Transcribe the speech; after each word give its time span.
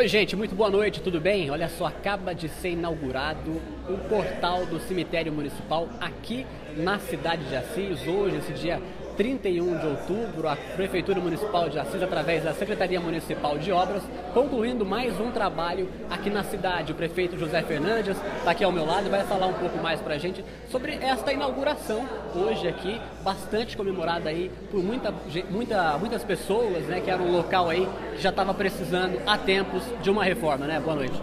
Oi, 0.00 0.08
gente, 0.08 0.34
muito 0.34 0.54
boa 0.54 0.70
noite, 0.70 1.02
tudo 1.02 1.20
bem? 1.20 1.50
Olha 1.50 1.68
só, 1.68 1.84
acaba 1.84 2.34
de 2.34 2.48
ser 2.48 2.70
inaugurado 2.70 3.60
o 3.86 3.98
portal 4.08 4.64
do 4.64 4.80
cemitério 4.80 5.30
municipal 5.30 5.90
aqui 6.00 6.46
na 6.74 6.98
cidade 6.98 7.44
de 7.44 7.54
Assis. 7.54 8.06
Hoje, 8.06 8.36
esse 8.36 8.54
dia 8.54 8.80
31 9.16 9.78
de 9.78 9.86
outubro, 9.86 10.48
a 10.48 10.56
Prefeitura 10.56 11.20
Municipal 11.20 11.68
de 11.68 11.78
Assis, 11.78 12.02
através 12.02 12.44
da 12.44 12.52
Secretaria 12.54 13.00
Municipal 13.00 13.58
de 13.58 13.70
Obras, 13.72 14.02
concluindo 14.32 14.84
mais 14.84 15.18
um 15.20 15.30
trabalho 15.30 15.88
aqui 16.08 16.30
na 16.30 16.42
cidade. 16.42 16.92
O 16.92 16.94
prefeito 16.94 17.38
José 17.38 17.62
Fernandes 17.62 18.16
está 18.38 18.50
aqui 18.50 18.64
ao 18.64 18.72
meu 18.72 18.84
lado 18.84 19.06
e 19.06 19.10
vai 19.10 19.24
falar 19.24 19.46
um 19.46 19.54
pouco 19.54 19.78
mais 19.78 20.00
para 20.00 20.14
a 20.14 20.18
gente 20.18 20.44
sobre 20.70 20.94
esta 20.94 21.32
inauguração 21.32 22.04
hoje 22.34 22.68
aqui, 22.68 23.00
bastante 23.22 23.76
comemorada 23.76 24.30
aí 24.30 24.50
por 24.70 24.82
muita, 24.82 25.12
muita, 25.50 25.98
muitas 25.98 26.24
pessoas, 26.24 26.84
né, 26.84 27.00
que 27.00 27.10
era 27.10 27.22
um 27.22 27.30
local 27.30 27.68
aí 27.68 27.88
que 28.14 28.22
já 28.22 28.30
estava 28.30 28.54
precisando 28.54 29.20
há 29.26 29.36
tempos 29.36 29.82
de 30.02 30.10
uma 30.10 30.24
reforma, 30.24 30.66
né? 30.66 30.80
Boa 30.80 30.96
noite. 30.96 31.20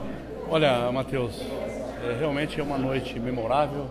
Olha, 0.50 0.92
Matheus, 0.92 1.42
é, 2.04 2.18
realmente 2.20 2.60
é 2.60 2.64
uma 2.64 2.78
noite 2.78 3.20
memorável 3.20 3.90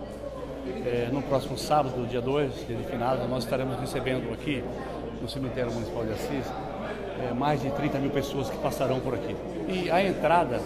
é, 0.85 1.09
no 1.13 1.23
próximo 1.23 1.57
sábado, 1.59 2.07
dia 2.07 2.21
2, 2.21 2.67
dia 2.67 2.77
de 2.77 2.85
finado, 2.85 3.27
nós 3.29 3.45
estaremos 3.45 3.79
recebendo 3.79 4.33
aqui 4.33 4.63
no 5.21 5.29
cemitério 5.29 5.73
municipal 5.73 6.05
de 6.05 6.13
Assis 6.13 6.47
é, 7.21 7.33
mais 7.33 7.63
de 7.63 7.71
30 7.71 7.99
mil 7.99 8.11
pessoas 8.11 8.51
que 8.51 8.57
passarão 8.59 9.01
por 9.01 9.15
aqui. 9.15 9.35
E 9.69 9.91
a 9.91 10.05
entrada 10.05 10.61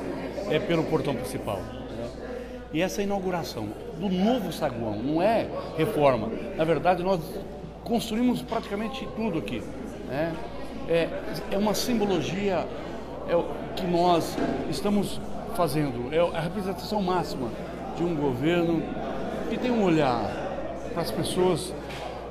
é 0.51 0.59
pelo 0.59 0.85
portão 0.85 1.15
principal. 1.15 1.59
Né? 1.59 2.09
E 2.73 2.83
essa 2.83 3.03
inauguração 3.03 3.69
do 3.99 4.09
novo 4.09 4.53
saguão 4.53 4.97
não 4.97 5.23
é 5.23 5.47
reforma. 5.77 6.29
Na 6.57 6.65
verdade, 6.65 7.03
nós 7.03 7.21
construímos 7.85 8.43
praticamente 8.43 9.07
tudo 9.17 9.39
aqui. 9.39 9.63
Né? 10.09 10.35
É, 10.89 11.09
é 11.53 11.59
uma 11.59 11.75
simbologia 11.75 12.67
é 13.29 13.45
que 13.77 13.87
nós 13.87 14.37
estamos 14.69 15.21
fazendo, 15.55 16.13
é 16.13 16.19
a 16.37 16.41
representação 16.41 17.01
máxima 17.01 17.49
de 17.97 18.03
um 18.03 18.15
governo 18.17 18.83
que 19.51 19.59
tem 19.59 19.71
um 19.71 19.83
olhar 19.83 20.23
para 20.93 21.03
as 21.03 21.11
pessoas 21.11 21.75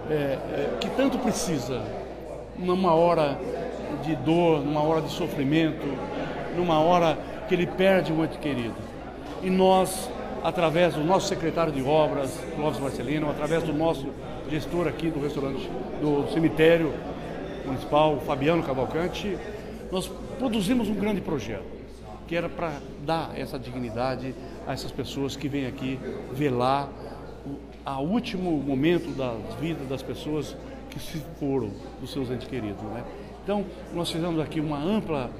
é, 0.10 0.14
é, 0.14 0.78
que 0.80 0.90
tanto 0.92 1.18
precisa 1.18 1.84
numa 2.58 2.96
hora 2.96 3.38
de 4.04 4.16
dor, 4.16 4.62
numa 4.62 4.82
hora 4.82 5.02
de 5.02 5.10
sofrimento, 5.10 5.86
numa 6.56 6.80
hora 6.80 7.18
que 7.48 7.54
ele 7.54 7.68
perde 7.68 8.14
um 8.14 8.24
ente 8.24 8.38
querido. 8.38 8.76
E 9.44 9.50
nós, 9.50 10.10
através 10.42 10.94
do 10.96 11.04
nosso 11.04 11.28
secretário 11.28 11.74
de 11.74 11.84
obras, 11.84 12.40
Clóvis 12.56 12.80
Marcelino, 12.80 13.30
através 13.30 13.64
do 13.64 13.74
nosso 13.74 14.08
gestor 14.50 14.88
aqui 14.88 15.10
do 15.10 15.22
restaurante, 15.22 15.70
do 16.02 16.32
cemitério 16.32 16.94
municipal, 17.66 18.18
Fabiano 18.26 18.64
Cavalcante, 18.64 19.38
nós 19.92 20.10
produzimos 20.38 20.88
um 20.88 20.96
grande 20.96 21.20
projeto 21.20 21.79
que 22.30 22.36
era 22.36 22.48
para 22.48 22.74
dar 23.04 23.32
essa 23.36 23.58
dignidade 23.58 24.36
a 24.68 24.74
essas 24.74 24.92
pessoas 24.92 25.36
que 25.36 25.50
vêm 25.50 25.66
aqui 25.66 26.00
velar 26.32 26.88
o 27.84 28.04
último 28.04 28.52
momento 28.52 29.10
da 29.18 29.34
vida 29.60 29.84
das 29.86 30.04
pessoas 30.04 30.56
que 30.92 31.00
se 31.00 31.18
foram 31.40 31.72
dos 32.00 32.12
seus 32.12 32.30
entes 32.30 32.48
queridos. 32.48 32.84
Né? 32.84 33.04
Então, 33.44 33.66
nós 33.96 34.12
fizemos 34.12 34.40
aqui 34.40 34.60
uma 34.60 34.78
ampla 34.78 35.32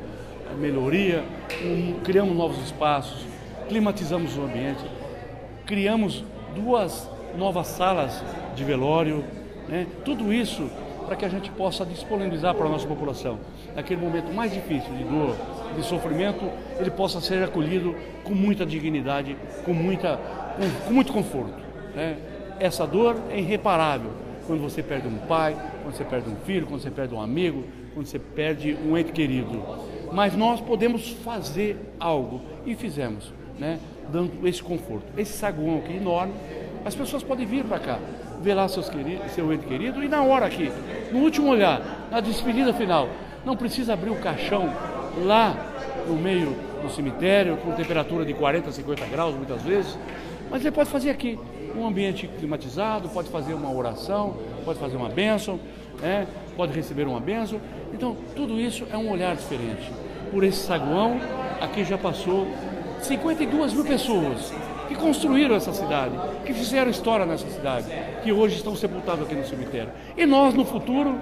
melhoria, 0.60 1.24
um, 1.64 2.00
criamos 2.04 2.36
novos 2.36 2.58
espaços, 2.66 3.24
climatizamos 3.68 4.36
o 4.36 4.42
ambiente, 4.42 4.84
criamos 5.68 6.24
duas 6.56 7.08
novas 7.38 7.68
salas 7.68 8.24
de 8.56 8.64
velório, 8.64 9.24
né? 9.68 9.86
tudo 10.04 10.34
isso 10.34 10.68
para 11.06 11.16
que 11.16 11.24
a 11.24 11.30
gente 11.30 11.52
possa 11.52 11.86
disponibilizar 11.86 12.56
para 12.56 12.66
a 12.66 12.70
nossa 12.70 12.88
população. 12.88 13.38
Naquele 13.76 14.02
momento 14.02 14.34
mais 14.34 14.52
difícil 14.52 14.92
de 14.96 15.04
dor, 15.04 15.36
de 15.76 15.84
sofrimento, 15.84 16.50
ele 16.80 16.92
possa 16.92 17.22
ser 17.22 17.44
acolhido 17.44 17.96
com 18.24 18.34
muita 18.34 18.66
dignidade, 18.66 19.36
com, 19.64 19.74
muita, 19.74 20.18
com, 20.56 20.88
com 20.88 20.94
muito 20.94 21.14
conforto. 21.14 21.54
Né? 21.96 22.18
Essa 22.60 22.86
dor 22.86 23.16
é 23.30 23.40
irreparável 23.40 24.12
quando 24.46 24.62
você 24.62 24.82
perde 24.82 25.08
um 25.08 25.18
pai, 25.18 25.56
quando 25.84 25.96
você 25.96 26.04
perde 26.04 26.30
um 26.30 26.36
filho, 26.38 26.66
quando 26.66 26.82
você 26.82 26.90
perde 26.90 27.14
um 27.14 27.22
amigo, 27.22 27.64
quando 27.94 28.06
você 28.06 28.20
perde 28.20 28.78
um 28.86 28.98
ente 28.98 29.12
querido. 29.12 29.64
Mas 30.12 30.36
nós 30.36 30.60
podemos 30.60 31.10
fazer 31.24 31.78
algo 32.00 32.42
e 32.66 32.76
fizemos, 32.76 33.32
né? 33.58 33.80
dando 34.12 34.48
esse 34.48 34.62
conforto. 34.62 35.06
Esse 35.18 35.34
saguão 35.34 35.78
aqui 35.78 35.98
enorme, 35.98 36.34
as 36.84 36.96
pessoas 36.96 37.22
podem 37.22 37.46
vir 37.46 37.64
para 37.64 37.80
cá, 37.80 38.00
ver 38.42 38.54
lá 38.54 38.68
seus 38.68 38.90
queridos, 38.90 39.32
seu 39.32 39.54
ente 39.54 39.66
querido 39.66 40.04
e 40.04 40.08
na 40.08 40.24
hora 40.24 40.46
aqui, 40.46 40.72
no 41.12 41.20
último 41.20 41.50
olhar, 41.50 42.08
na 42.10 42.20
despedida 42.20 42.74
final, 42.74 43.08
não 43.46 43.56
precisa 43.56 43.94
abrir 43.94 44.10
o 44.10 44.16
caixão 44.16 44.70
lá 45.18 45.56
no 46.08 46.16
meio 46.16 46.56
do 46.82 46.90
cemitério, 46.90 47.58
com 47.58 47.72
temperatura 47.72 48.26
de 48.26 48.34
40, 48.34 48.72
50 48.72 49.06
graus 49.08 49.36
muitas 49.36 49.62
vezes, 49.62 49.98
mas 50.50 50.62
você 50.62 50.72
pode 50.72 50.90
fazer 50.90 51.12
aqui, 51.12 51.38
um 51.76 51.86
ambiente 51.86 52.28
climatizado, 52.28 53.10
pode 53.10 53.30
fazer 53.30 53.54
uma 53.54 53.72
oração, 53.72 54.38
pode 54.66 54.80
fazer 54.80 54.98
uma 54.98 55.10
bênção, 55.10 55.60
né? 56.02 56.28
pode 56.56 56.74
receber 56.74 57.08
uma 57.08 57.20
bênção. 57.20 57.60
Então, 57.94 58.18
tudo 58.36 58.60
isso 58.60 58.86
é 58.92 58.98
um 58.98 59.12
olhar 59.12 59.36
diferente. 59.36 59.92
Por 60.32 60.44
esse 60.44 60.58
saguão, 60.58 61.20
aqui 61.62 61.84
já 61.84 61.98
passou 61.98 62.48
52 63.02 63.74
mil 63.74 63.86
pessoas 63.86 64.52
que 64.88 64.96
construíram 64.96 65.56
essa 65.56 65.72
cidade, 65.72 66.16
que 66.46 66.54
fizeram 66.54 66.90
história 66.90 67.26
nessa 67.26 67.48
cidade, 67.48 67.86
que 68.24 68.32
hoje 68.32 68.56
estão 68.56 68.76
sepultados 68.76 69.26
aqui 69.26 69.36
no 69.36 69.46
cemitério. 69.46 69.92
E 70.18 70.26
nós, 70.26 70.54
no 70.56 70.66
futuro, 70.66 71.16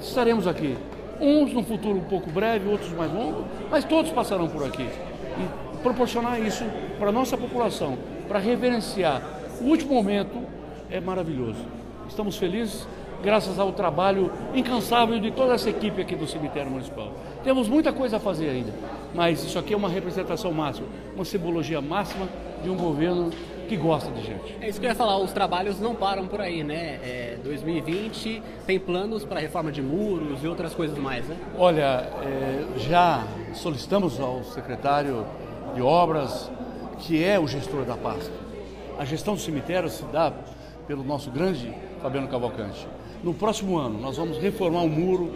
estaremos 0.00 0.46
aqui. 0.46 0.76
Uns 1.20 1.52
no 1.52 1.62
futuro 1.62 1.98
um 1.98 2.04
pouco 2.04 2.30
breve, 2.30 2.68
outros 2.68 2.92
mais 2.92 3.12
longo, 3.12 3.44
mas 3.70 3.84
todos 3.84 4.10
passarão 4.10 4.48
por 4.48 4.64
aqui. 4.64 4.82
E 4.82 5.78
proporcionar 5.82 6.40
isso 6.40 6.64
para 6.98 7.08
a 7.08 7.12
nossa 7.12 7.36
população, 7.36 7.98
para 8.28 8.38
reverenciar 8.38 9.22
o 9.60 9.64
último 9.64 9.94
momento 9.94 10.42
é 10.90 11.00
maravilhoso. 11.00 11.64
Estamos 12.08 12.36
felizes 12.36 12.86
graças 13.22 13.58
ao 13.58 13.72
trabalho 13.72 14.30
incansável 14.54 15.18
de 15.18 15.30
toda 15.30 15.54
essa 15.54 15.70
equipe 15.70 16.02
aqui 16.02 16.14
do 16.14 16.26
cemitério 16.26 16.70
municipal. 16.70 17.12
Temos 17.42 17.68
muita 17.68 17.92
coisa 17.92 18.18
a 18.18 18.20
fazer 18.20 18.50
ainda, 18.50 18.72
mas 19.14 19.42
isso 19.42 19.58
aqui 19.58 19.72
é 19.72 19.76
uma 19.76 19.88
representação 19.88 20.52
máxima, 20.52 20.86
uma 21.14 21.24
simbologia 21.24 21.80
máxima 21.80 22.28
de 22.62 22.68
um 22.68 22.76
governo 22.76 23.30
que 23.64 23.76
gosta 23.76 24.10
de 24.10 24.22
gente. 24.22 24.56
É 24.60 24.68
isso 24.68 24.80
que 24.80 24.86
eu 24.86 24.90
ia 24.90 24.94
falar, 24.94 25.18
os 25.18 25.32
trabalhos 25.32 25.80
não 25.80 25.94
param 25.94 26.26
por 26.26 26.40
aí, 26.40 26.62
né? 26.62 27.00
É, 27.02 27.38
2020 27.42 28.42
tem 28.66 28.78
planos 28.78 29.24
para 29.24 29.40
reforma 29.40 29.72
de 29.72 29.82
muros 29.82 30.42
e 30.42 30.48
outras 30.48 30.74
coisas 30.74 30.96
mais, 30.98 31.26
né? 31.26 31.36
Olha, 31.58 32.08
é, 32.22 32.64
já 32.78 33.24
solicitamos 33.54 34.20
ao 34.20 34.44
secretário 34.44 35.26
de 35.74 35.82
obras, 35.82 36.50
que 36.98 37.22
é 37.22 37.38
o 37.38 37.46
gestor 37.46 37.84
da 37.84 37.96
pasta, 37.96 38.32
a 38.98 39.04
gestão 39.04 39.34
do 39.34 39.40
cemitério 39.40 39.88
se 39.88 40.04
dá 40.04 40.32
pelo 40.86 41.02
nosso 41.02 41.30
grande 41.30 41.74
Fabiano 42.00 42.28
Cavalcante. 42.28 42.86
No 43.22 43.34
próximo 43.34 43.78
ano, 43.78 43.98
nós 43.98 44.16
vamos 44.16 44.38
reformar 44.38 44.82
o 44.82 44.88
muro, 44.88 45.32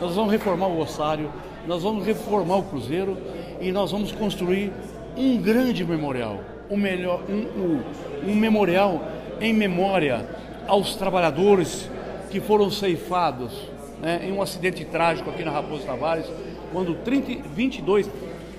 nós 0.00 0.14
vamos 0.14 0.32
reformar 0.32 0.68
o 0.68 0.78
ossário, 0.78 1.30
nós 1.66 1.82
vamos 1.82 2.06
reformar 2.06 2.56
o 2.56 2.62
cruzeiro 2.62 3.16
e 3.60 3.70
nós 3.70 3.90
vamos 3.90 4.12
construir 4.12 4.72
um 5.16 5.36
grande 5.40 5.84
memorial, 5.84 6.40
um, 6.72 6.76
melhor, 6.76 7.22
um, 7.28 7.82
um, 8.24 8.30
um 8.30 8.34
memorial 8.34 9.06
em 9.40 9.52
memória 9.52 10.26
aos 10.66 10.94
trabalhadores 10.96 11.88
que 12.30 12.40
foram 12.40 12.70
ceifados 12.70 13.52
né, 14.00 14.22
em 14.24 14.32
um 14.32 14.40
acidente 14.40 14.84
trágico 14.84 15.28
aqui 15.28 15.44
na 15.44 15.50
Raposo 15.50 15.84
Tavares, 15.84 16.26
quando 16.72 16.94
30, 16.94 17.46
22 17.50 18.08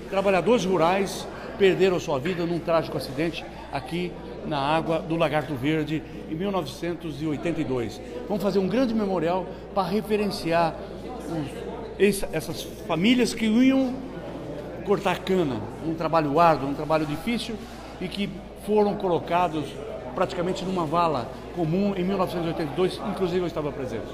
trabalhadores 0.08 0.64
rurais 0.64 1.26
perderam 1.58 1.98
sua 1.98 2.20
vida 2.20 2.46
num 2.46 2.60
trágico 2.60 2.96
acidente 2.96 3.44
aqui 3.72 4.12
na 4.46 4.58
água 4.58 5.00
do 5.00 5.16
Lagarto 5.16 5.54
Verde 5.54 6.00
em 6.30 6.34
1982. 6.36 8.00
Vamos 8.28 8.42
fazer 8.42 8.60
um 8.60 8.68
grande 8.68 8.94
memorial 8.94 9.44
para 9.74 9.88
referenciar 9.88 10.76
os, 11.98 12.24
essas 12.32 12.62
famílias 12.86 13.34
que 13.34 13.46
iam 13.46 13.92
cortar 14.84 15.18
cana, 15.20 15.60
um 15.84 15.94
trabalho 15.94 16.38
árduo, 16.38 16.68
um 16.68 16.74
trabalho 16.74 17.06
difícil 17.06 17.56
e 18.00 18.08
que 18.08 18.30
foram 18.66 18.94
colocados 18.94 19.64
praticamente 20.14 20.64
numa 20.64 20.86
vala 20.86 21.28
comum 21.56 21.94
em 21.96 22.04
1982, 22.04 23.00
inclusive 23.10 23.40
eu 23.40 23.46
estava 23.46 23.70
presente. 23.72 24.06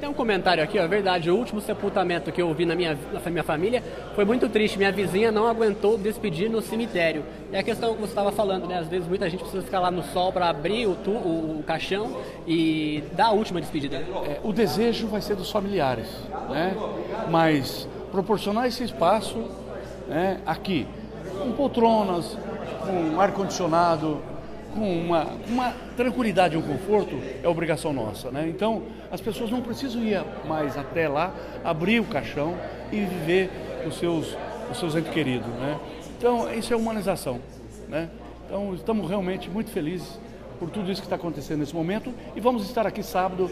Tem 0.00 0.08
um 0.08 0.12
comentário 0.12 0.62
aqui, 0.62 0.78
ó, 0.80 0.82
é 0.82 0.88
verdade, 0.88 1.30
o 1.30 1.36
último 1.36 1.60
sepultamento 1.60 2.32
que 2.32 2.42
eu 2.42 2.52
vi 2.52 2.66
na 2.66 2.74
minha, 2.74 2.98
na 3.12 3.30
minha 3.30 3.44
família 3.44 3.82
foi 4.16 4.24
muito 4.24 4.48
triste. 4.48 4.76
Minha 4.76 4.90
vizinha 4.90 5.30
não 5.30 5.46
aguentou 5.46 5.96
despedir 5.96 6.50
no 6.50 6.60
cemitério. 6.60 7.22
É 7.52 7.60
a 7.60 7.62
questão 7.62 7.94
que 7.94 8.00
você 8.00 8.08
estava 8.08 8.32
falando, 8.32 8.66
né? 8.66 8.78
Às 8.78 8.88
vezes 8.88 9.06
muita 9.06 9.30
gente 9.30 9.40
precisa 9.40 9.62
ficar 9.62 9.78
lá 9.78 9.90
no 9.90 10.02
sol 10.02 10.32
para 10.32 10.48
abrir 10.48 10.88
o, 10.88 10.96
tu, 10.96 11.12
o, 11.12 11.60
o, 11.60 11.62
caixão 11.62 12.16
e 12.48 13.04
dar 13.12 13.26
a 13.26 13.30
última 13.30 13.60
despedida. 13.60 13.98
É, 13.98 14.40
o 14.42 14.52
desejo 14.52 15.06
vai 15.06 15.22
ser 15.22 15.36
dos 15.36 15.52
familiares, 15.52 16.08
né? 16.50 16.76
Mas 17.30 17.88
proporcionar 18.10 18.66
esse 18.66 18.82
espaço 18.82 19.38
né, 20.08 20.40
aqui, 20.44 20.86
com 21.38 21.52
poltronas, 21.52 22.36
com 22.86 23.20
ar-condicionado, 23.20 24.20
com 24.74 25.00
uma, 25.00 25.26
uma 25.48 25.74
tranquilidade 25.96 26.54
e 26.54 26.58
um 26.58 26.62
conforto 26.62 27.18
é 27.42 27.48
obrigação 27.48 27.92
nossa. 27.92 28.30
Né? 28.30 28.46
Então, 28.48 28.82
as 29.10 29.20
pessoas 29.20 29.50
não 29.50 29.60
precisam 29.60 30.02
ir 30.02 30.22
mais 30.46 30.76
até 30.76 31.08
lá, 31.08 31.34
abrir 31.64 32.00
o 32.00 32.04
caixão 32.04 32.54
e 32.92 33.00
viver 33.00 33.50
os 33.86 33.98
seus 33.98 34.36
os 34.70 34.78
seus 34.78 34.94
entes 34.94 35.12
queridos. 35.12 35.48
Né? 35.48 35.78
Então, 36.18 36.52
isso 36.52 36.72
é 36.72 36.76
humanização. 36.76 37.40
Né? 37.88 38.08
Então, 38.46 38.74
estamos 38.74 39.08
realmente 39.08 39.48
muito 39.50 39.70
felizes 39.70 40.18
por 40.58 40.70
tudo 40.70 40.90
isso 40.90 41.00
que 41.00 41.06
está 41.06 41.16
acontecendo 41.16 41.60
nesse 41.60 41.74
momento 41.74 42.12
e 42.34 42.40
vamos 42.40 42.64
estar 42.64 42.86
aqui 42.86 43.02
sábado, 43.02 43.50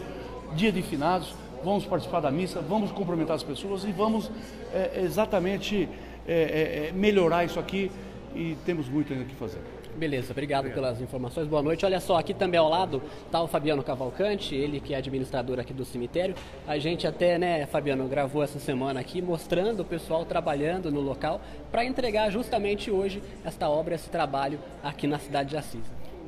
dia 0.55 0.71
de 0.71 0.81
finados, 0.81 1.35
vamos 1.63 1.85
participar 1.85 2.19
da 2.19 2.31
missa, 2.31 2.61
vamos 2.61 2.91
cumprimentar 2.91 3.35
as 3.35 3.43
pessoas 3.43 3.83
e 3.83 3.91
vamos 3.91 4.31
é, 4.73 5.01
exatamente 5.03 5.87
é, 6.27 6.89
é, 6.89 6.91
melhorar 6.93 7.45
isso 7.45 7.59
aqui 7.59 7.91
e 8.35 8.57
temos 8.65 8.89
muito 8.89 9.13
ainda 9.13 9.25
que 9.25 9.33
fazer. 9.35 9.59
Beleza, 9.95 10.31
obrigado, 10.31 10.65
obrigado, 10.65 10.75
pelas 10.75 11.01
informações. 11.01 11.47
Boa 11.47 11.63
noite. 11.63 11.85
Olha 11.85 12.01
só, 12.01 12.17
aqui 12.17 12.33
também 12.33 12.59
ao 12.59 12.69
lado 12.69 13.01
está 13.25 13.41
o 13.41 13.47
Fabiano 13.47 13.81
Cavalcante, 13.81 14.53
ele 14.53 14.81
que 14.81 14.93
é 14.93 14.97
administrador 14.97 15.57
aqui 15.57 15.73
do 15.73 15.85
cemitério. 15.85 16.35
A 16.67 16.77
gente 16.77 17.07
até, 17.07 17.37
né, 17.37 17.65
Fabiano, 17.65 18.05
gravou 18.07 18.43
essa 18.43 18.59
semana 18.59 18.99
aqui 18.99 19.21
mostrando 19.21 19.79
o 19.79 19.85
pessoal 19.85 20.25
trabalhando 20.25 20.91
no 20.91 20.99
local 20.99 21.39
para 21.71 21.85
entregar 21.85 22.29
justamente 22.29 22.91
hoje 22.91 23.23
esta 23.45 23.69
obra, 23.69 23.95
esse 23.95 24.09
trabalho 24.09 24.59
aqui 24.83 25.07
na 25.07 25.17
cidade 25.17 25.51
de 25.51 25.57
Assis. 25.57 25.85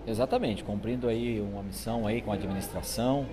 Exatamente, 0.07 0.63
cumprindo 0.63 1.09
aí 1.09 1.41
uma 1.41 1.61
missão 1.61 2.07
aí 2.07 2.21
com 2.21 2.31
a 2.31 2.35
administração, 2.35 3.25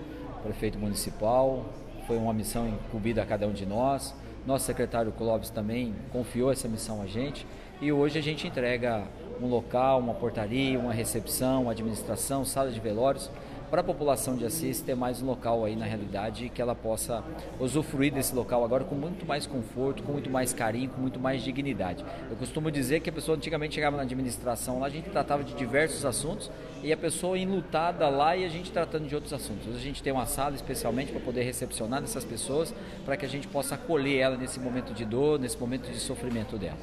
prefeito 0.42 0.76
municipal, 0.76 1.64
foi 2.08 2.16
uma 2.16 2.32
missão 2.32 2.68
incumbida 2.68 3.22
a 3.22 3.26
cada 3.26 3.46
um 3.46 3.52
de 3.52 3.64
nós. 3.64 4.12
Nosso 4.44 4.66
secretário 4.66 5.12
Clóvis 5.12 5.48
também 5.48 5.94
confiou 6.12 6.52
essa 6.52 6.68
missão 6.68 7.00
a 7.00 7.06
gente 7.06 7.46
e 7.84 7.92
hoje 7.92 8.18
a 8.18 8.22
gente 8.22 8.46
entrega 8.46 9.02
um 9.42 9.46
local, 9.46 10.00
uma 10.00 10.14
portaria, 10.14 10.78
uma 10.78 10.92
recepção, 10.92 11.64
uma 11.64 11.72
administração, 11.72 12.42
sala 12.42 12.70
de 12.70 12.80
velórios, 12.80 13.30
para 13.70 13.80
a 13.80 13.84
população 13.84 14.36
de 14.36 14.44
Assis 14.44 14.80
ter 14.80 14.94
mais 14.94 15.22
um 15.22 15.26
local 15.26 15.64
aí 15.64 15.74
na 15.76 15.84
realidade 15.84 16.48
que 16.48 16.60
ela 16.60 16.74
possa 16.74 17.24
usufruir 17.58 18.12
desse 18.12 18.34
local 18.34 18.64
agora 18.64 18.84
com 18.84 18.94
muito 18.94 19.26
mais 19.26 19.46
conforto, 19.46 20.02
com 20.02 20.12
muito 20.12 20.30
mais 20.30 20.52
carinho, 20.52 20.90
com 20.90 21.00
muito 21.00 21.18
mais 21.18 21.42
dignidade. 21.42 22.04
Eu 22.30 22.36
costumo 22.36 22.70
dizer 22.70 23.00
que 23.00 23.10
a 23.10 23.12
pessoa 23.12 23.36
antigamente 23.36 23.74
chegava 23.74 23.96
na 23.96 24.02
administração, 24.02 24.80
lá 24.80 24.86
a 24.86 24.90
gente 24.90 25.10
tratava 25.10 25.42
de 25.42 25.54
diversos 25.54 26.04
assuntos 26.04 26.50
e 26.82 26.92
a 26.92 26.96
pessoa 26.96 27.38
enlutada 27.38 28.08
lá 28.08 28.36
e 28.36 28.44
a 28.44 28.48
gente 28.48 28.70
tratando 28.70 29.08
de 29.08 29.14
outros 29.14 29.32
assuntos. 29.32 29.66
Hoje 29.66 29.78
a 29.78 29.82
gente 29.82 30.02
tem 30.02 30.12
uma 30.12 30.26
sala 30.26 30.54
especialmente 30.54 31.10
para 31.10 31.20
poder 31.20 31.42
recepcionar 31.42 32.02
essas 32.02 32.24
pessoas, 32.24 32.74
para 33.04 33.16
que 33.16 33.24
a 33.24 33.28
gente 33.28 33.48
possa 33.48 33.74
acolher 33.74 34.18
ela 34.18 34.36
nesse 34.36 34.60
momento 34.60 34.92
de 34.92 35.04
dor, 35.04 35.38
nesse 35.38 35.58
momento 35.58 35.90
de 35.90 35.98
sofrimento 35.98 36.58
dela. 36.58 36.76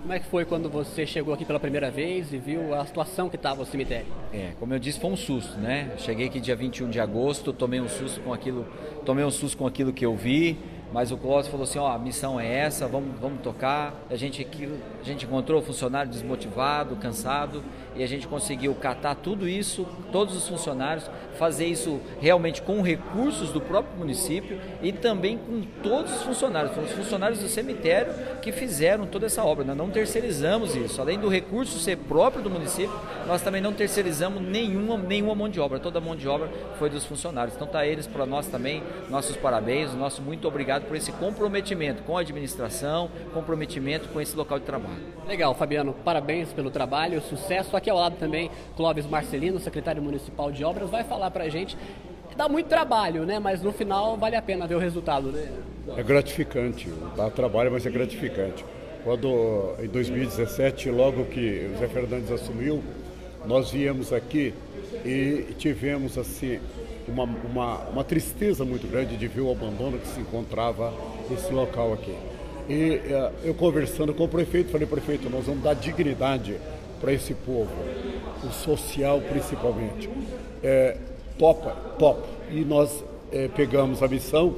Como 0.00 0.12
é 0.12 0.18
que 0.18 0.26
foi 0.26 0.44
quando 0.44 0.70
você 0.70 1.04
chegou 1.04 1.34
aqui 1.34 1.44
pela 1.44 1.60
primeira 1.60 1.90
vez 1.90 2.32
e 2.32 2.38
viu 2.38 2.74
a 2.74 2.86
situação 2.86 3.28
que 3.28 3.36
estava 3.36 3.62
o 3.62 3.66
cemitério? 3.66 4.06
É, 4.32 4.52
como 4.58 4.72
eu 4.72 4.78
disse, 4.78 5.00
foi 5.00 5.10
um 5.10 5.16
susto, 5.16 5.58
né? 5.58 5.92
Cheguei 5.98 6.19
aqui 6.26 6.40
dia 6.40 6.56
21 6.56 6.90
de 6.90 7.00
agosto, 7.00 7.52
tomei 7.52 7.80
um 7.80 7.88
susto 7.88 8.20
com 8.20 8.32
aquilo, 8.32 8.66
tomei 9.04 9.24
um 9.24 9.30
susto 9.30 9.56
com 9.56 9.66
aquilo 9.66 9.92
que 9.92 10.04
eu 10.04 10.16
vi, 10.16 10.58
mas 10.92 11.12
o 11.12 11.16
Clóvis 11.16 11.46
falou 11.46 11.62
assim, 11.62 11.78
ó, 11.78 11.92
a 11.92 11.98
missão 11.98 12.40
é 12.40 12.52
essa, 12.52 12.88
vamos, 12.88 13.18
vamos 13.20 13.40
tocar. 13.42 13.94
A 14.10 14.16
gente, 14.16 14.44
a 15.00 15.04
gente 15.04 15.24
encontrou 15.24 15.62
funcionário 15.62 16.10
desmotivado, 16.10 16.96
cansado, 16.96 17.62
e 17.94 18.02
a 18.02 18.06
gente 18.08 18.26
conseguiu 18.26 18.74
catar 18.74 19.14
tudo 19.14 19.48
isso, 19.48 19.86
todos 20.10 20.36
os 20.36 20.48
funcionários, 20.48 21.08
fazer 21.40 21.64
isso 21.64 21.98
realmente 22.20 22.60
com 22.60 22.82
recursos 22.82 23.50
do 23.50 23.62
próprio 23.62 23.96
município 23.96 24.60
e 24.82 24.92
também 24.92 25.38
com 25.38 25.62
todos 25.82 26.12
os 26.16 26.22
funcionários. 26.22 26.74
Foram 26.74 26.86
os 26.86 26.92
funcionários 26.92 27.40
do 27.40 27.48
cemitério 27.48 28.12
que 28.42 28.52
fizeram 28.52 29.06
toda 29.06 29.24
essa 29.24 29.42
obra. 29.42 29.64
Nós 29.64 29.74
não 29.74 29.88
terceirizamos 29.88 30.76
isso. 30.76 31.00
Além 31.00 31.18
do 31.18 31.30
recurso 31.30 31.78
ser 31.78 31.96
próprio 31.96 32.42
do 32.42 32.50
município, 32.50 32.94
nós 33.26 33.40
também 33.40 33.62
não 33.62 33.72
terceirizamos 33.72 34.42
nenhuma, 34.42 34.98
nenhuma 34.98 35.34
mão 35.34 35.48
de 35.48 35.58
obra. 35.58 35.80
Toda 35.80 35.98
a 35.98 36.02
mão 36.02 36.14
de 36.14 36.28
obra 36.28 36.50
foi 36.78 36.90
dos 36.90 37.06
funcionários. 37.06 37.56
Então 37.56 37.66
tá 37.66 37.86
eles 37.86 38.06
para 38.06 38.26
nós 38.26 38.46
também, 38.46 38.82
nossos 39.08 39.34
parabéns, 39.34 39.94
nosso 39.94 40.20
muito 40.20 40.46
obrigado 40.46 40.84
por 40.84 40.94
esse 40.94 41.10
comprometimento 41.12 42.02
com 42.02 42.18
a 42.18 42.20
administração, 42.20 43.10
comprometimento 43.32 44.10
com 44.10 44.20
esse 44.20 44.36
local 44.36 44.58
de 44.58 44.66
trabalho. 44.66 45.00
Legal, 45.26 45.54
Fabiano, 45.54 45.94
parabéns 46.04 46.52
pelo 46.52 46.70
trabalho, 46.70 47.22
sucesso. 47.22 47.74
Aqui 47.76 47.88
ao 47.88 47.96
lado 47.96 48.16
também, 48.16 48.50
Clóvis 48.76 49.06
Marcelino, 49.06 49.58
secretário 49.58 50.02
municipal 50.02 50.52
de 50.52 50.62
obras, 50.64 50.90
vai 50.90 51.02
falar 51.02 51.29
para 51.30 51.44
a 51.44 51.48
gente. 51.48 51.76
Dá 52.36 52.48
muito 52.48 52.68
trabalho, 52.68 53.24
né? 53.24 53.38
Mas 53.38 53.62
no 53.62 53.72
final 53.72 54.16
vale 54.16 54.36
a 54.36 54.42
pena 54.42 54.66
ver 54.66 54.74
o 54.74 54.78
resultado, 54.78 55.30
né? 55.30 55.48
É 55.96 56.02
gratificante, 56.02 56.88
dá 57.16 57.28
trabalho, 57.30 57.72
mas 57.72 57.84
é 57.84 57.90
gratificante. 57.90 58.64
Quando 59.02 59.74
em 59.82 59.88
2017, 59.88 60.90
logo 60.90 61.24
que 61.24 61.70
o 61.74 61.78
Zé 61.78 61.88
Fernandes 61.88 62.30
assumiu, 62.30 62.82
nós 63.46 63.70
viemos 63.70 64.12
aqui 64.12 64.54
e 65.04 65.54
tivemos 65.58 66.18
assim 66.18 66.60
uma, 67.08 67.24
uma, 67.24 67.78
uma 67.88 68.04
tristeza 68.04 68.64
muito 68.64 68.86
grande 68.86 69.16
de 69.16 69.26
ver 69.26 69.40
o 69.40 69.50
abandono 69.50 69.98
que 69.98 70.06
se 70.06 70.20
encontrava 70.20 70.92
nesse 71.28 71.52
local 71.52 71.92
aqui. 71.92 72.14
E 72.68 73.00
uh, 73.12 73.32
eu 73.42 73.54
conversando 73.54 74.14
com 74.14 74.24
o 74.24 74.28
prefeito, 74.28 74.70
falei, 74.70 74.86
prefeito, 74.86 75.28
nós 75.28 75.44
vamos 75.44 75.62
dar 75.62 75.74
dignidade 75.74 76.56
para 77.00 77.12
esse 77.12 77.34
povo, 77.34 77.72
o 78.44 78.52
social 78.52 79.20
principalmente. 79.20 80.08
É, 80.62 80.96
topa, 81.40 81.74
top. 81.98 82.20
E 82.50 82.60
nós 82.60 83.02
é, 83.32 83.48
pegamos 83.48 84.02
a 84.02 84.08
missão 84.08 84.54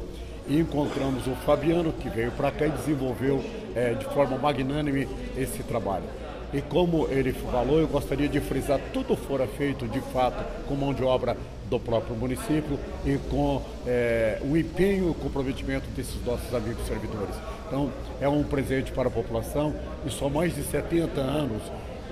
e 0.49 0.59
encontramos 0.59 1.29
o 1.29 1.37
Fabiano, 1.47 1.93
que 1.93 2.09
veio 2.09 2.33
para 2.33 2.51
cá 2.51 2.67
e 2.67 2.71
desenvolveu 2.71 3.41
é, 3.77 3.95
de 3.95 4.05
forma 4.07 4.37
magnânime 4.37 5.09
esse 5.39 5.63
trabalho. 5.63 6.05
E 6.53 6.61
como 6.61 7.07
ele 7.09 7.33
falou, 7.33 7.79
eu 7.79 7.87
gostaria 7.87 8.29
de 8.29 8.41
frisar, 8.41 8.81
tudo 8.93 9.17
fora 9.17 9.47
feito 9.47 9.87
de 9.87 10.01
fato 10.13 10.45
com 10.67 10.75
mão 10.75 10.93
de 10.93 11.03
obra 11.05 11.37
do 11.71 11.79
próprio 11.79 12.15
município 12.15 12.79
e 13.07 13.17
com 13.31 13.63
é, 13.87 14.39
o 14.43 14.57
empenho 14.57 15.07
e 15.07 15.11
o 15.11 15.15
comprometimento 15.15 15.89
desses 15.97 16.23
nossos 16.27 16.53
amigos 16.53 16.85
servidores. 16.87 17.35
Então, 17.67 17.91
é 18.21 18.29
um 18.29 18.43
presente 18.43 18.93
para 18.93 19.09
a 19.09 19.11
população 19.11 19.73
e 20.05 20.11
só 20.11 20.29
mais 20.29 20.55
de 20.55 20.63
70 20.65 21.21
anos 21.21 21.63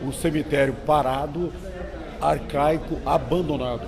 o 0.06 0.12
cemitério 0.12 0.72
parado, 0.86 1.52
arcaico, 2.20 2.98
abandonado. 3.04 3.82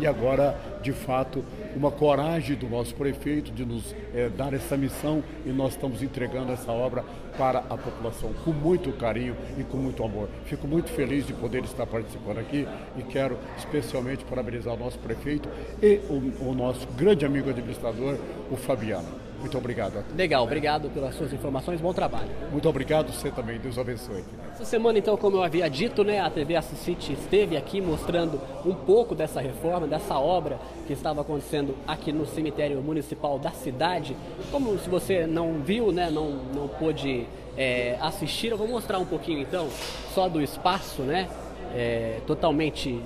E 0.00 0.06
agora, 0.06 0.58
de 0.82 0.92
fato, 0.92 1.44
uma 1.74 1.90
coragem 1.90 2.56
do 2.56 2.68
nosso 2.68 2.94
prefeito 2.94 3.52
de 3.52 3.64
nos 3.64 3.94
é, 4.14 4.28
dar 4.28 4.54
essa 4.54 4.76
missão 4.76 5.22
e 5.44 5.50
nós 5.50 5.72
estamos 5.72 6.02
entregando 6.02 6.52
essa 6.52 6.72
obra 6.72 7.04
para 7.36 7.58
a 7.58 7.76
população 7.76 8.32
com 8.44 8.52
muito 8.52 8.92
carinho 8.92 9.36
e 9.58 9.64
com 9.64 9.76
muito 9.76 10.02
amor. 10.02 10.28
Fico 10.44 10.66
muito 10.66 10.90
feliz 10.90 11.26
de 11.26 11.34
poder 11.34 11.64
estar 11.64 11.86
participando 11.86 12.38
aqui 12.38 12.66
e 12.96 13.02
quero 13.02 13.38
especialmente 13.58 14.24
parabenizar 14.24 14.74
o 14.74 14.78
nosso 14.78 14.98
prefeito 14.98 15.48
e 15.82 16.00
o, 16.08 16.50
o 16.50 16.54
nosso 16.54 16.86
grande 16.96 17.26
amigo 17.26 17.50
administrador, 17.50 18.16
o 18.50 18.56
Fabiano. 18.56 19.25
Muito 19.40 19.58
obrigado. 19.58 20.04
Legal, 20.16 20.42
obrigado 20.42 20.88
pelas 20.90 21.14
suas 21.14 21.32
informações, 21.32 21.80
bom 21.80 21.92
trabalho. 21.92 22.28
Muito 22.50 22.68
obrigado, 22.68 23.12
você 23.12 23.30
também, 23.30 23.58
Deus 23.58 23.78
abençoe. 23.78 24.24
Essa 24.52 24.64
semana, 24.64 24.98
então, 24.98 25.16
como 25.16 25.36
eu 25.36 25.42
havia 25.42 25.68
dito, 25.68 26.02
né, 26.02 26.20
a 26.20 26.30
TV 26.30 26.56
Assist 26.56 27.12
esteve 27.12 27.56
aqui 27.56 27.80
mostrando 27.80 28.40
um 28.64 28.74
pouco 28.74 29.14
dessa 29.14 29.40
reforma, 29.40 29.86
dessa 29.86 30.18
obra 30.18 30.58
que 30.86 30.92
estava 30.92 31.20
acontecendo 31.20 31.76
aqui 31.86 32.12
no 32.12 32.26
cemitério 32.26 32.80
municipal 32.80 33.38
da 33.38 33.50
cidade. 33.50 34.16
Como 34.50 34.78
se 34.78 34.88
você 34.88 35.26
não 35.26 35.60
viu, 35.60 35.92
né, 35.92 36.10
não, 36.10 36.30
não 36.54 36.68
pôde 36.68 37.26
é, 37.56 37.96
assistir, 38.00 38.48
eu 38.48 38.58
vou 38.58 38.68
mostrar 38.68 38.98
um 38.98 39.06
pouquinho, 39.06 39.40
então, 39.40 39.68
só 40.14 40.28
do 40.28 40.40
espaço, 40.40 41.02
né, 41.02 41.28
é, 41.74 42.20
totalmente 42.26 43.02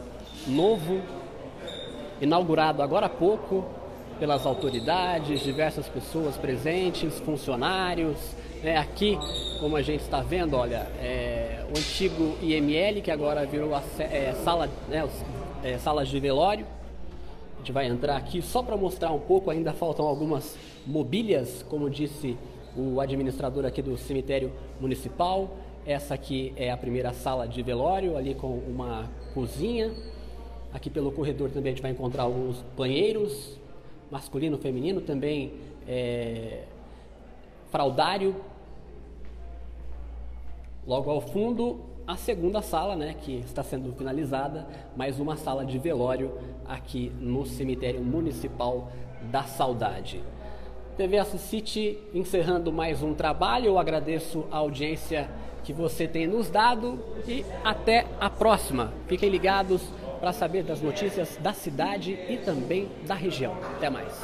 novo, 0.46 1.00
inaugurado 2.20 2.82
agora 2.82 3.06
há 3.06 3.10
pouco, 3.10 3.64
pelas 4.20 4.44
autoridades, 4.44 5.40
diversas 5.40 5.88
pessoas 5.88 6.36
presentes, 6.36 7.18
funcionários. 7.20 8.18
Né? 8.62 8.76
Aqui, 8.76 9.18
como 9.58 9.74
a 9.76 9.82
gente 9.82 10.02
está 10.02 10.20
vendo, 10.20 10.54
olha, 10.54 10.86
é, 11.00 11.64
o 11.66 11.70
antigo 11.70 12.36
IML, 12.42 13.00
que 13.00 13.10
agora 13.10 13.46
virou 13.46 13.74
a 13.74 13.82
é, 13.98 14.34
sala, 14.44 14.68
né, 14.88 15.08
é, 15.64 15.78
salas 15.78 16.06
de 16.08 16.20
velório. 16.20 16.66
A 17.54 17.58
gente 17.60 17.72
vai 17.72 17.86
entrar 17.86 18.16
aqui 18.16 18.42
só 18.42 18.62
para 18.62 18.76
mostrar 18.76 19.10
um 19.10 19.18
pouco, 19.18 19.50
ainda 19.50 19.72
faltam 19.72 20.06
algumas 20.06 20.56
mobílias, 20.86 21.64
como 21.68 21.88
disse 21.88 22.36
o 22.76 23.00
administrador 23.00 23.64
aqui 23.64 23.80
do 23.80 23.96
cemitério 23.96 24.52
municipal. 24.78 25.56
Essa 25.86 26.12
aqui 26.12 26.52
é 26.56 26.70
a 26.70 26.76
primeira 26.76 27.14
sala 27.14 27.48
de 27.48 27.62
velório, 27.62 28.16
ali 28.18 28.34
com 28.34 28.48
uma 28.48 29.08
cozinha. 29.32 29.90
Aqui 30.72 30.90
pelo 30.90 31.10
corredor 31.10 31.50
também 31.50 31.72
a 31.72 31.74
gente 31.74 31.82
vai 31.82 31.90
encontrar 31.90 32.24
alguns 32.24 32.62
banheiros, 32.76 33.58
masculino, 34.10 34.58
feminino, 34.58 35.00
também 35.00 35.52
é, 35.86 36.64
fraudário. 37.70 38.34
Logo 40.86 41.10
ao 41.10 41.20
fundo, 41.20 41.80
a 42.06 42.16
segunda 42.16 42.60
sala, 42.62 42.96
né, 42.96 43.14
que 43.20 43.36
está 43.36 43.62
sendo 43.62 43.92
finalizada, 43.92 44.66
mais 44.96 45.20
uma 45.20 45.36
sala 45.36 45.64
de 45.64 45.78
velório 45.78 46.32
aqui 46.66 47.12
no 47.20 47.46
cemitério 47.46 48.02
municipal 48.02 48.90
da 49.30 49.44
Saudade. 49.44 50.20
TV 50.96 51.18
Assist 51.18 51.98
encerrando 52.12 52.72
mais 52.72 53.02
um 53.02 53.14
trabalho. 53.14 53.66
Eu 53.66 53.78
agradeço 53.78 54.44
a 54.50 54.58
audiência 54.58 55.30
que 55.62 55.72
você 55.72 56.08
tem 56.08 56.26
nos 56.26 56.50
dado 56.50 56.98
e 57.26 57.44
até 57.62 58.06
a 58.20 58.28
próxima. 58.28 58.92
Fiquem 59.06 59.28
ligados 59.28 59.82
para 60.20 60.32
saber 60.32 60.62
das 60.62 60.80
notícias 60.82 61.38
da 61.40 61.52
cidade 61.52 62.18
e 62.28 62.36
também 62.36 62.88
da 63.06 63.14
região. 63.14 63.56
Até 63.76 63.88
mais. 63.88 64.12